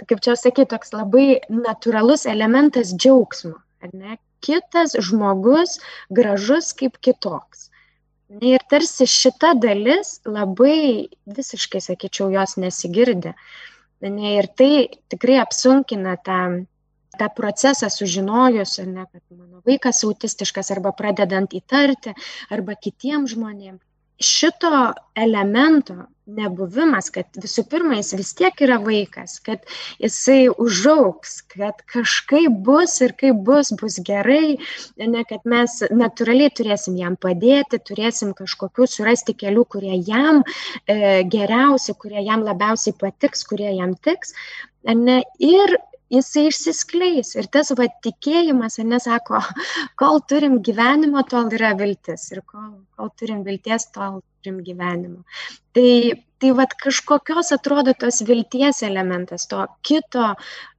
[0.10, 3.54] kaip čia sakyti, toks labai natūralus elementas džiaugsmo,
[3.86, 7.70] ar ne, kitas žmogus gražus kaip kitoks.
[8.40, 13.34] Ir tarsi šita dalis labai visiškai, sakyčiau, jos nesigirdi.
[14.02, 14.72] Ir tai
[15.12, 16.40] tikrai apsunkina tą,
[17.20, 22.16] tą procesą sužinojus, ne, kad mano vaikas autistiškas arba pradedant įtarti,
[22.50, 23.84] arba kitiems žmonėms
[24.26, 24.72] šito
[25.18, 29.64] elemento nebuvimas, kad visų pirma jis vis tiek yra vaikas, kad
[30.02, 34.58] jisai užauks, kad kažkaip bus ir kaip bus, bus gerai,
[35.02, 40.44] ne, kad mes natūraliai turėsim jam padėti, turėsim kažkokių surasti kelių, kurie jam
[40.86, 44.36] e, geriausi, kurie jam labiausiai patiks, kurie jam tiks.
[44.88, 45.78] Ne, ir
[46.12, 47.36] jisai išsiskleis.
[47.40, 49.42] Ir tas va tikėjimas, nesako,
[50.02, 52.28] kol turim gyvenimo, tol yra viltis.
[52.36, 55.24] Ir kol, kol turim vilties, tol turim gyvenimo.
[55.76, 55.90] Tai,
[56.42, 60.34] tai va kažkokios atrodo tos vilties elementas, to kito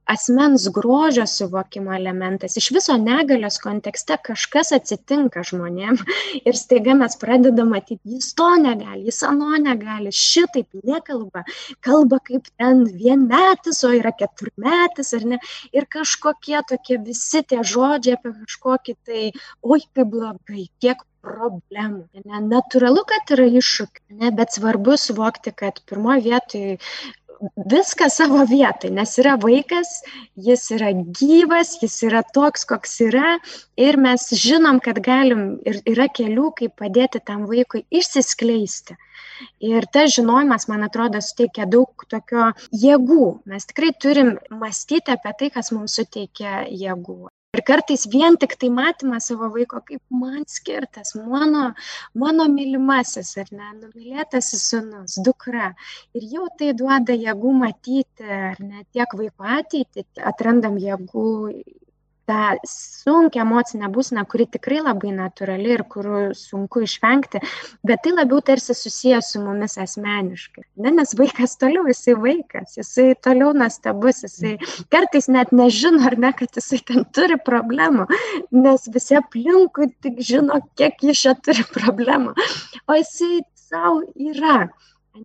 [0.05, 2.57] asmens grožio suvokimo elementas.
[2.57, 5.99] Iš viso negalios kontekste kažkas atsitinka žmonėm
[6.47, 11.45] ir staiga mes pradedam matyti, jis to negali, jis ano negali, šitaip nekalba,
[11.85, 15.41] kalba kaip ten vienmetis, o yra keturmetis ar ne.
[15.73, 19.25] Ir kažkokie tokie visi tie žodžiai apie kažkokį tai,
[19.63, 22.03] oi kaip blogai, kiek problemų.
[22.27, 26.77] Ne, natūralu, kad yra iššūkių, ne, bet svarbu suvokti, kad pirmoje vietoje
[27.55, 29.91] viską savo vietoj, nes yra vaikas,
[30.47, 33.35] jis yra gyvas, jis yra toks, koks yra
[33.79, 38.97] ir mes žinom, kad galim ir yra kelių, kaip padėti tam vaikui išsiskleisti.
[39.65, 42.51] Ir tas žinojimas, man atrodo, suteikia daug tokio
[42.85, 43.29] jėgų.
[43.49, 49.27] Mes tikrai turim mąstyti apie tai, kas mums suteikia jėgų ir kartais vien tiktai matymas
[49.29, 51.63] savo vaiko kaip man skirtas mano
[52.21, 55.67] mano mylimasis ar ne numylėtasis sūnus dukra.
[56.17, 61.27] Ir jau tai duoda jėgų matyti ar ne tiek vaiko ateitį atrandam jėgų
[62.29, 67.41] tą sunkią emocinę būseną, kuri tikrai labai natūrali ir kurių sunku išvengti,
[67.87, 70.63] bet tai labiau tarsi susijęs su mumis asmeniškai.
[70.83, 74.55] Ne, nes vaikas toliau, jisai vaikas, jisai toliau nuostabus, jisai
[74.93, 78.07] kartais net nežino, ar ne, kad jisai ten turi problemų,
[78.55, 82.35] nes visi aplinkui tik žino, kiek jis čia turi problemų,
[82.87, 84.67] o jisai savo yra.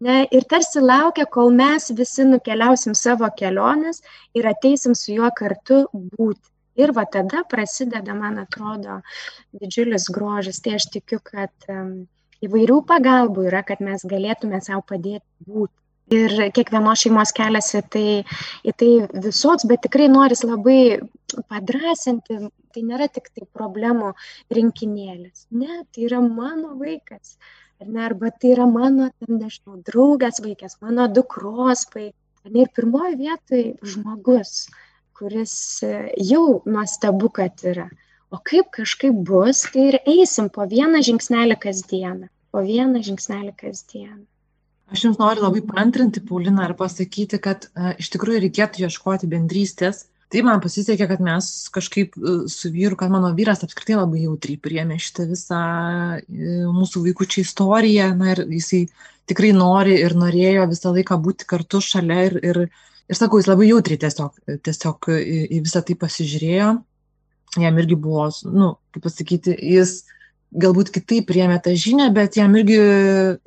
[0.05, 4.03] Ne, ir tarsi laukia, kol mes visi nukeliausim savo keliones
[4.37, 6.45] ir ateisim su juo kartu būti.
[6.79, 9.01] Ir va tada prasideda, man atrodo,
[9.59, 10.63] didžiulis grožis.
[10.65, 11.69] Tai aš tikiu, kad
[12.47, 15.75] įvairių pagalbų yra, kad mes galėtume savo padėti būti.
[16.09, 18.05] Ir kiekvienos šeimos keliasi tai,
[18.65, 18.93] į tai
[19.27, 21.03] visoks, bet tikrai noris labai
[21.51, 22.39] padrasinti,
[22.73, 24.15] tai nėra tik tai problemų
[24.57, 25.45] rinkinėlis.
[25.53, 27.37] Ne, tai yra mano vaikas
[27.81, 32.25] ar ne, arba tai yra mano, ten, nežinau, draugės vaikas, mano dukros vaikas.
[32.49, 33.63] Ir pirmoji vietoj
[33.93, 34.53] žmogus,
[35.19, 35.55] kuris
[35.87, 35.93] e,
[36.31, 37.89] jau nuostabu, kad yra.
[38.31, 42.29] O kaip kažkaip bus, tai ir eisim po vieną žingsnelį kasdieną.
[42.53, 44.23] Po vieną žingsnelį kasdieną.
[44.89, 50.07] Aš Jums noriu labai pantrinti, Paulina, ir pasakyti, kad uh, iš tikrųjų reikėtų ieškoti bendrystės
[50.33, 54.61] tai man pasisekė, kad mes kažkaip e, su vyru, kad mano vyras apskritai labai jautriai
[54.61, 55.61] priėmė šitą visą
[56.21, 58.11] e, mūsų vaikųčių istoriją.
[58.19, 58.85] Na ir jisai
[59.29, 62.63] tikrai nori ir norėjo visą laiką būti kartu šalia ir, ir,
[63.09, 66.71] ir sakau, jis labai jautriai tiesiog, tiesiog į, į visą tai pasižiūrėjo.
[67.59, 70.03] Jam irgi buvo, nu, kaip pasakyti, jis
[70.53, 72.79] galbūt kitaip priėmė tą žinią, bet jam irgi,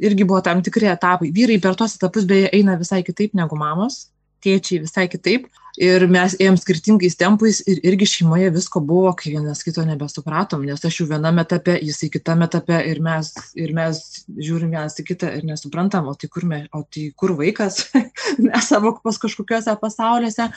[0.02, 1.32] irgi buvo tam tikri etapai.
[1.34, 4.11] Vyrai per tuos etapus beje eina visai kitaip negu mamos
[4.44, 5.48] tėčiai visai kitaip.
[5.80, 10.84] Ir mes ėjom skirtingais tempais ir irgi šeimoje visko buvo, kai vienas kito nebesupratom, nes
[10.84, 15.30] aš jau viename etape, jisai kitame etape ir mes, ir mes žiūrim vienas į kitą
[15.38, 17.86] ir nesuprantam, o tai kur, me, o tai kur vaikas,
[18.50, 20.50] mes savo pas kažkokiuose pasauliuose.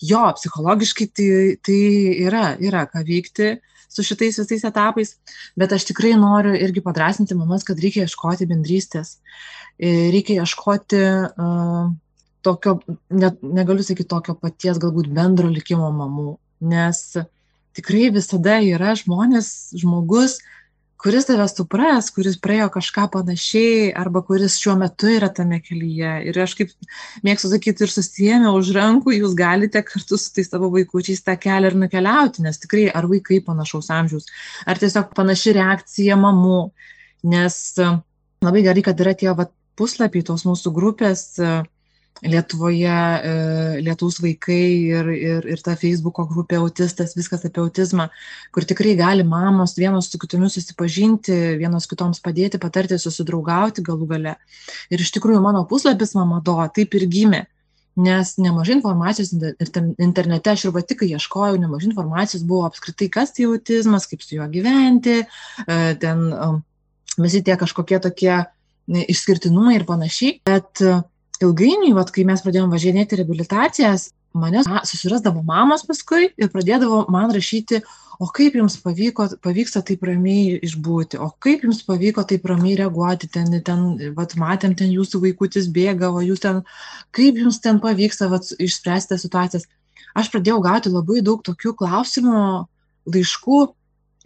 [0.00, 1.32] Jo, psichologiškai tai,
[1.64, 1.80] tai
[2.26, 3.54] yra, yra ką veikti
[3.90, 5.16] su šitais visais etapais,
[5.58, 9.16] bet aš tikrai noriu irgi padrasinti mamas, kad reikia ieškoti bendrystės,
[9.80, 11.90] reikia ieškoti uh,
[12.42, 12.78] tokio,
[13.10, 16.32] ne, negaliu sakyti tokio paties galbūt bendro likimo mamų,
[16.72, 17.02] nes
[17.76, 19.50] tikrai visada yra žmonės,
[19.80, 20.38] žmogus,
[21.00, 26.12] kuris tave supras, kuris praėjo kažką panašiai arba kuris šiuo metu yra tame kelyje.
[26.28, 26.74] Ir aš kaip
[27.24, 31.72] mėgstu sakyti ir susijęmę už rankų, jūs galite kartu su tais savo vaikučiais tą kelią
[31.72, 34.28] ir nukeliauti, nes tikrai ar vaikai panašaus amžiaus,
[34.68, 36.60] ar tiesiog panaši reakcija mamų,
[37.32, 37.56] nes
[38.44, 41.24] labai gerai, kad yra tie vat, puslapiai tos mūsų grupės,
[42.22, 43.30] Lietuvoje e,
[43.80, 48.10] Lietuvos vaikai ir, ir, ir ta Facebook'o grupė autistas, viskas apie autizmą,
[48.52, 54.36] kur tikrai gali mamos vienos su kitomis susipažinti, vienos kitoms padėti, patarti, susidraugauti galų gale.
[54.92, 57.44] Ir iš tikrųjų mano puslapis Mamado taip ir gimė,
[58.00, 59.32] nes nemažai informacijos
[59.96, 64.36] internete, aš ir pati, kai ieškojau, nemažai informacijos buvo apskritai, kas tai autizmas, kaip su
[64.36, 66.50] juo gyventi, e, ten e,
[67.20, 68.34] visi tie kažkokie tokie
[68.90, 70.84] išskirtinumai ir panašiai, bet
[71.44, 77.80] ilgainiui, vat, kai mes pradėjome važinėti reabilitacijas, mane susirasdavo mamos paskui ir pradėdavo man rašyti,
[78.20, 83.30] o kaip jums pavyko, pavyksta taip ramiai išbūti, o kaip jums pavyko taip ramiai reaguoti,
[83.32, 86.60] ten, ten vat, matėm, ten jūsų vaikutis bėga, o jūs ten,
[87.16, 89.66] kaip jums ten pavyksta vat, išspręsti situacijas.
[90.14, 92.44] Aš pradėjau gauti labai daug tokių klausimų,
[93.08, 93.60] laiškų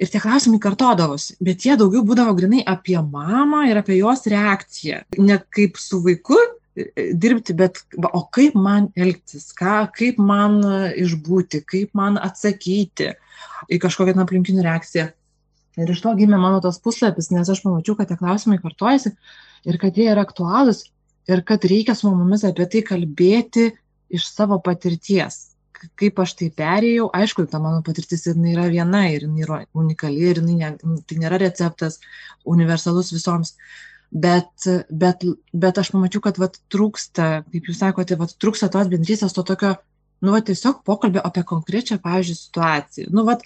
[0.03, 5.05] ir tie klausimai kartodavosi, bet jie daugiau būdavo grinai apie mamą ir apie jos reakciją.
[5.23, 6.41] Ne kaip su vaiku,
[6.75, 7.83] dirbti, bet
[8.13, 13.13] o kaip man elgtis, ką, kaip man e, išbūti, kaip man atsakyti
[13.71, 15.09] į kažkokią aplinkinių reakciją.
[15.79, 19.15] Ir iš to gimė mano tas puslapis, nes aš pamačiau, kad tie klausimai kartojasi
[19.67, 20.85] ir kad jie yra aktualūs
[21.31, 23.71] ir kad reikia su mamomis apie tai kalbėti
[24.15, 25.51] iš savo patirties.
[26.01, 30.31] Kaip aš tai perėjau, aišku, ta mano patirtis ir yra viena ir jinai yra unikali
[30.31, 31.99] ir jinai ne, tai nėra receptas
[32.49, 33.53] universalus visoms.
[33.53, 38.89] Uh, bet, bet, bet aš pamačiau, kad vat, trūksta, kaip jūs sakote, vat, trūksta tos
[38.93, 39.75] bendrystės, to tokio,
[40.23, 43.11] nu, vat, tiesiog pokalbio apie konkrečią, pavyzdžiui, situaciją.
[43.15, 43.43] Nu, vat,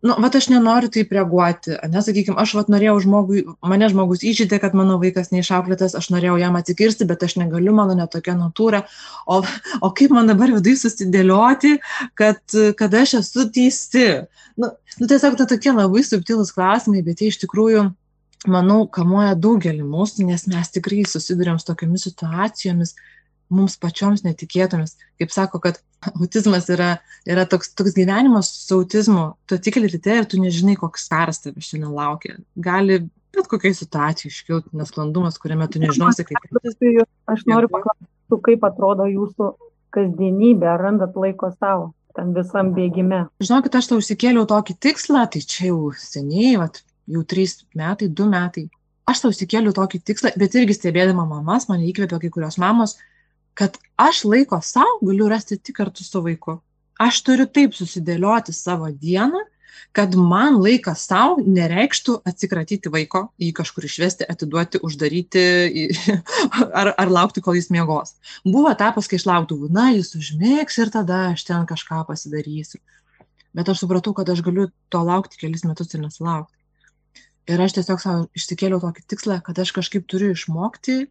[0.00, 4.76] nu, vat aš nenoriu taip reaguoti, nesakykime, aš vat norėjau žmogui, mane žmogus įžydė, kad
[4.78, 8.86] mano vaikas neišauklėtas, aš norėjau jam atsikirsti, bet aš negaliu, mano netokia natūra,
[9.28, 9.42] o,
[9.84, 11.76] o kaip man dabar vidai susidėlioti,
[12.16, 12.40] kad,
[12.80, 14.10] kad aš esu teisi.
[14.56, 17.90] Nu, nu tiesiog tai tokie labai subtilūs klausimai, bet jie iš tikrųjų
[18.46, 22.94] manau, kamuoja daugelį mūsų, nes mes tikrai susidurėm su tokiamis situacijomis,
[23.50, 24.96] mums pačioms netikėtomis.
[25.18, 25.80] Kaip sako, kad
[26.12, 31.08] autizmas yra, yra toks, toks gyvenimas su autizmu, tu atikeli ryte ir tu nežinai, koks
[31.10, 32.36] karas tave šiandien laukia.
[32.54, 33.00] Gali
[33.34, 36.44] bet kokiai situacijai iškilti nesklandumas, kuriame tu nežinosi, kaip.
[37.28, 39.54] Aš noriu paklausti, kaip atrodo jūsų
[39.94, 43.26] kasdienybė, ar randat laiko savo tam visam bėgime?
[43.44, 48.28] Žinokit, aš tau užsikėliau tokį tikslą, tai čia jau seniai, vat, jau trys metai, du
[48.28, 48.68] metai.
[49.08, 52.98] Aš tau įsikėliau tokį tikslą, bet irgi stebėdama mamas, mane įkvėpė kai kurios mamos,
[53.58, 56.58] kad aš laiko savo galiu rasti tik kartu su vaiku.
[57.00, 59.40] Aš turiu taip susidėlioti savo dieną,
[59.96, 65.44] kad man laikas savo nereikštų atsikratyti vaiko, jį kažkur išvesti, atiduoti, uždaryti
[66.80, 68.16] ar, ar laukti, kol jis miegos.
[68.44, 72.82] Buvo etapas, kai išlaukdavau, na, jis užmėgs ir tada aš ten kažką pasidarysiu.
[73.56, 76.57] Bet aš supratau, kad aš galiu to laukti kelis metus ir nesulaukti.
[77.48, 81.06] Ir aš tiesiog savo išsikėliau tokį tikslą, kad aš kažkaip turiu išmokti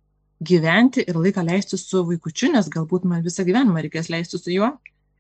[0.46, 4.76] gyventi ir laiką leisti su vaikučiu, nes galbūt man visą gyvenimą reikės leisti su juo,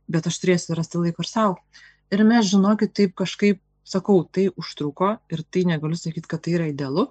[0.07, 1.57] bet aš turėsiu rasti laiko ir savo.
[2.13, 6.69] Ir mes, žinokit, taip kažkaip, sakau, tai užtruko ir tai negaliu sakyti, kad tai yra
[6.69, 7.07] idealu,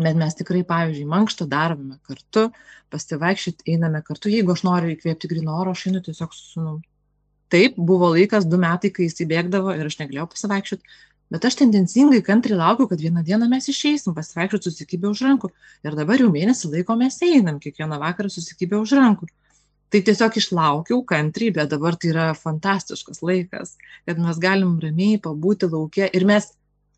[0.00, 2.48] bet mes tikrai, pavyzdžiui, mankštą darome kartu,
[2.94, 6.80] pasivaikščioti einame kartu, jeigu aš noriu įkvėpti grino oro, aš einu tiesiog su sunum.
[7.52, 10.94] Taip, buvo laikas, du metai, kai jis įbėgdavo ir aš negalėjau pasivaikščioti,
[11.32, 15.52] bet aš tendencingai kantriai laukiu, kad vieną dieną mes išeisim, pasivaikščioti susikibę už rankų.
[15.86, 19.30] Ir dabar jau mėnesį laiko mes einam, kiekvieną vakarą susikibę už rankų
[19.92, 23.76] tai tiesiog išlaukiau kantriai, bet dabar tai yra fantastiškas laikas,
[24.08, 26.48] kad mes galim ramiai pabūti laukia ir mes,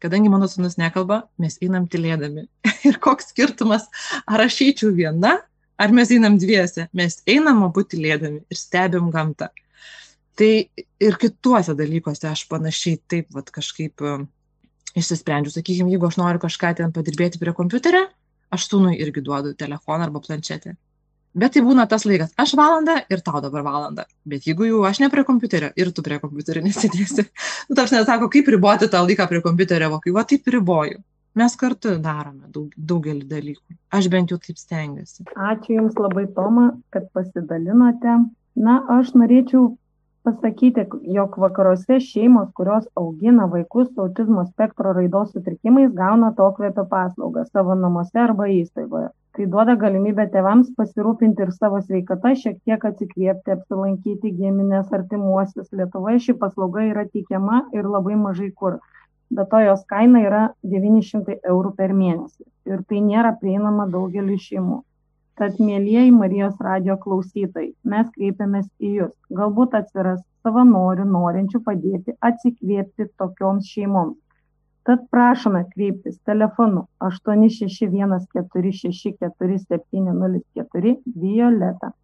[0.03, 2.47] kadangi mano sunus nekalba, mes einam tylėdami.
[2.89, 3.89] ir koks skirtumas,
[4.31, 5.41] ar aš eičiau viena,
[5.75, 9.51] ar mes einam dviese, mes einam abu tylėdami ir stebim gamtą.
[10.39, 10.51] Tai
[11.07, 14.03] ir kituose dalykuose aš panašiai taip vat, kažkaip
[14.99, 15.53] išsisprendžiu.
[15.55, 18.07] Sakykime, jeigu aš noriu kažką ten padirbėti prie kompiuterio,
[18.55, 20.75] aš sūnui irgi duodu telefoną arba planšetę.
[21.35, 24.05] Bet tai būna tas laikas aš valandą ir tau dabar valandą.
[24.27, 27.25] Bet jeigu jau aš ne prie kompiuterio ir tu prie kompiuterio nesėdėsi
[27.69, 31.03] nu ta prasme sako kaip riboti tą laiką prie kompiuterio va kai va taip riboju.
[31.35, 33.75] Mes kartu darome daug daugelį dalykų.
[33.99, 35.27] Aš bent jau taip stengiuosi.
[35.35, 38.21] Ačiū jums labai toma kad pasidalinote.
[38.55, 39.73] Na aš norėčiau
[40.25, 47.45] pasakyti jog vakaruose šeimos kurios augina vaikus su autizmo spektro raidos sutrikimais gauna atokvėpio paslaugą
[47.51, 49.11] savo namuose arba įstaigoje.
[49.37, 55.69] Tai duoda galimybę tėvams pasirūpinti ir savo sveikata šiek tiek atsikvėpti apsilankyti gimines artimuosius.
[55.81, 58.81] Lietuvoje ši paslauga yra teikiama ir labai mažai kur.
[59.35, 62.49] Be to jos kaina yra devyni šimtai eurų per mėnesį.
[62.73, 64.81] Ir tai nėra prieinama daugeliui šeimų
[65.39, 73.09] tad mielieji marijos radijo klausytojai mes kreipiamės į jus galbūt atsiras savanorių norinčių padėti atsikvėpti
[73.19, 74.19] tokioms šeimoms.
[74.85, 81.95] Tad prašome kreiptis telefonu aštuoni šeši vienas keturi šeši keturi septyni nulis keturi violeta.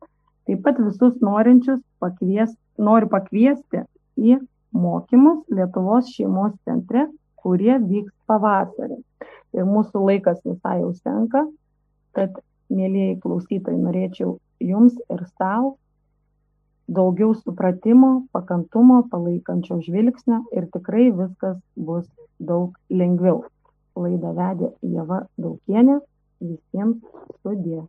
[0.49, 3.85] Taip pat visus norinčius pakvies noriu pakviesti
[4.16, 4.41] į
[4.72, 7.07] mokymus lietuvos šeimos centre
[7.43, 9.01] kurie vyks pavasarį.
[9.57, 11.45] Ir mūsų laikas visai jau senka
[12.16, 12.37] tad
[12.70, 15.76] mielieji klausytojai norėčiau jums ir sau
[16.98, 22.06] daugiau supratimo pakantumo palaikančio žvilgsnio ir tikrai viskas bus
[22.38, 23.44] daug lengviau.
[24.00, 26.00] Laidą vedė ieva daukienė
[26.40, 26.98] visiems
[27.42, 27.82] sudie